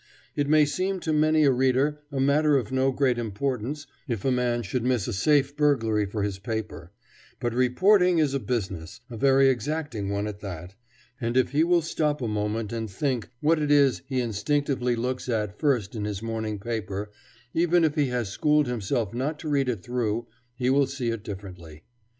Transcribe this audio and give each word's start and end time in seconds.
It 0.35 0.49
may 0.49 0.65
seem 0.65 0.99
to 1.01 1.13
many 1.13 1.43
a 1.43 1.51
reader 1.51 1.99
a 2.11 2.19
matter 2.19 2.57
of 2.57 2.71
no 2.71 2.91
great 2.91 3.19
importance 3.19 3.85
if 4.07 4.25
a 4.25 4.31
man 4.31 4.63
should 4.63 4.81
miss 4.81 5.07
a 5.07 5.13
safe 5.13 5.55
burglary 5.55 6.07
for 6.07 6.23
his 6.23 6.39
paper; 6.39 6.91
but 7.39 7.53
reporting 7.53 8.17
is 8.17 8.33
a 8.33 8.39
business, 8.39 9.01
a 9.11 9.15
very 9.17 9.47
exacting 9.47 10.09
one 10.09 10.25
at 10.25 10.39
that, 10.39 10.73
and 11.21 11.37
if 11.37 11.51
he 11.51 11.63
will 11.63 11.83
stop 11.83 12.19
a 12.19 12.27
moment 12.27 12.73
and 12.73 12.89
think 12.89 13.29
what 13.41 13.59
it 13.59 13.69
is 13.69 14.01
he 14.07 14.21
instinctively 14.21 14.95
looks 14.95 15.29
at 15.29 15.59
first 15.59 15.93
in 15.93 16.05
his 16.05 16.23
morning 16.23 16.57
paper, 16.57 17.11
even 17.53 17.83
if 17.83 17.93
he 17.93 18.07
has 18.07 18.27
schooled 18.27 18.65
himself 18.65 19.13
not 19.13 19.37
to 19.37 19.49
read 19.49 19.69
it 19.69 19.83
through, 19.83 20.25
he 20.55 20.71
will 20.71 20.87
see 20.87 21.09
it 21.09 21.23
differently. 21.23 21.83